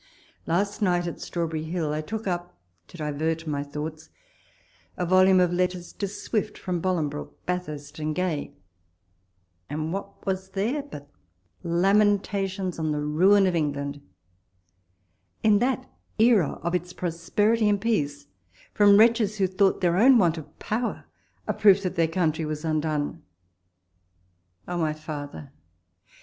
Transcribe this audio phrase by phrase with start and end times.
[0.47, 2.57] Last night, at Straw berry Hill, I took up,
[2.87, 4.09] to divert my thoughts,
[4.97, 8.55] a volume of letters to Swift from Bolingbroke, Bathurst, and Gay;
[9.69, 11.07] and what was there but
[11.61, 14.01] lamentations on the ruin of England,
[15.43, 15.87] in that
[16.17, 18.25] era of its prosperity and peace,
[18.73, 21.05] from wretches who thought their own want of power
[21.47, 23.21] a proof that their country was undone!
[24.67, 25.51] Oh, my father